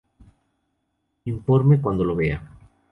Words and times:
Informe 1.25 1.79
cuando 1.79 2.03
lo 2.03 2.15
vea. 2.15 2.41